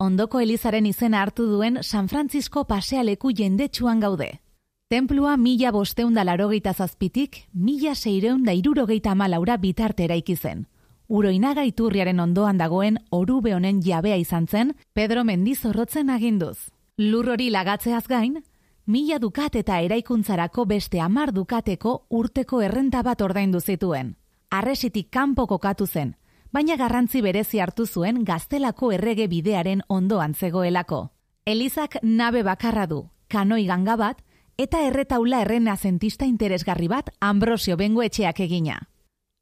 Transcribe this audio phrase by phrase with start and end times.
[0.00, 4.40] ondoko elizaren izena hartu duen San Francisco pasealeku jendetsuan gaude.
[4.88, 10.66] Templua mila bosteunda larogeita zazpitik, mila seireunda irurogeita malaura bitarte eraiki zen.
[11.08, 16.70] Uroinaga iturriaren ondoan dagoen orube honen jabea izan zen, Pedro Mendizorrotzen aginduz.
[16.96, 18.40] Lur hori lagatzeaz gain,
[18.86, 24.16] mila dukat eta eraikuntzarako beste amar dukateko urteko errenta bat ordaindu zituen.
[24.50, 26.16] Arresitik kanpo kokatu zen,
[26.52, 31.10] baina garrantzi berezi hartu zuen gaztelako errege bidearen ondoan zegoelako.
[31.46, 34.20] Elizak nabe bakarra du, kanoi ganga bat,
[34.58, 38.90] eta erretaula errena zentista interesgarri bat Ambrosio Bengoetxeak egina.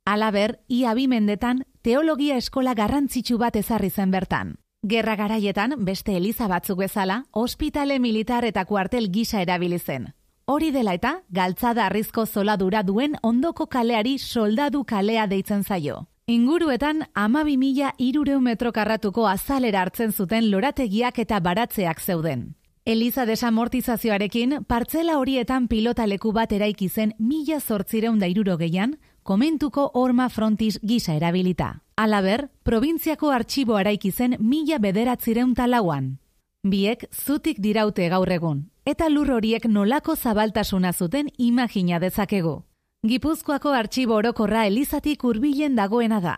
[0.07, 4.55] Alaber, ia bi mendetan, teologia eskola garrantzitsu bat ezarri zen bertan.
[4.87, 10.13] Gerra garaietan, beste eliza batzuk bezala, ospitale militar eta kuartel gisa erabili zen.
[10.47, 16.07] Hori dela eta, galtzada arrizko zoladura duen ondoko kaleari soldadu kalea deitzen zaio.
[16.31, 22.43] Inguruetan, ama bi mila irureu metro karratuko azalera hartzen zuten lorategiak eta baratzeak zeuden.
[22.85, 30.29] Eliza desamortizazioarekin, partzela horietan pilota leku bat eraiki zen mila zortzireun dairuro gehian, komentuko horma
[30.29, 31.81] frontis gisa erabilita.
[31.97, 36.19] Alaber, provintziako artxibo araiki zen mila bederatzireun talauan.
[36.63, 42.68] Biek zutik diraute gaur egun, eta lur horiek nolako zabaltasuna zuten imagina dezakegu.
[43.07, 46.33] Gipuzkoako artxibo orokorra elizatik hurbilen dagoena da.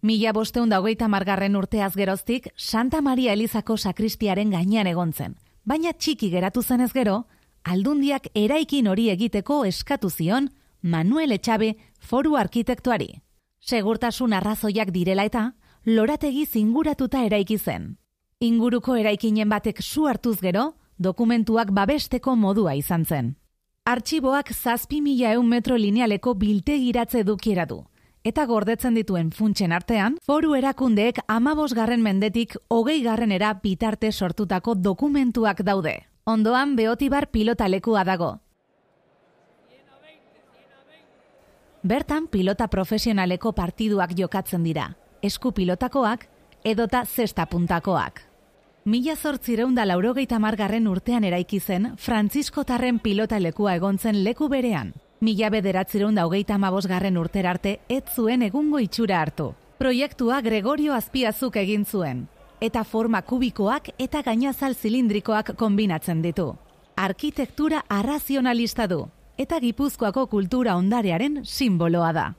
[0.00, 5.34] Mila bosteun dagoita margarren urteaz geroztik, Santa Maria Elizako sakristiaren gainean egontzen,
[5.66, 7.26] baina txiki geratu zenez gero,
[7.62, 10.48] aldundiak eraikin hori egiteko eskatu zion
[10.80, 13.20] Manuel Etxabe foru arkitektuari.
[13.60, 15.52] Segurtasun arrazoiak direla eta,
[15.84, 17.98] lorategi zinguratuta eraiki zen.
[18.40, 23.34] Inguruko eraikinen batek su hartuz gero, dokumentuak babesteko modua izan zen.
[23.88, 27.78] Artxiboak zazpi mila eun metro linealeko biltegiratze dukiera du,
[28.20, 35.64] eta gordetzen dituen funtsen artean, foru erakundeek amabos garren mendetik hogei garrenera bitarte sortutako dokumentuak
[35.64, 35.94] daude.
[36.28, 38.30] Ondoan beotibar pilota lekua dago.
[41.80, 44.90] Bertan pilota profesionaleko partiduak jokatzen dira,
[45.22, 46.28] esku pilotakoak
[46.62, 48.27] edota zesta puntakoak.
[48.88, 55.50] Mila zortzireunda laurogeita margarren urtean eraiki zen Francisco Tarren pilota lekua egontzen leku berean, Mila
[55.52, 56.56] bederatzireun da hogeita
[56.88, 59.52] garren urterarte ez zuen egungo itxura hartu.
[59.76, 62.28] Proiektua Gregorio Azpiazuk egin zuen,
[62.62, 66.56] eta forma kubikoak eta gainazal zilindrikoak kombinatzen ditu.
[66.96, 72.34] Arkitektura arrazionalista du, eta gipuzkoako kultura ondarearen simboloa da.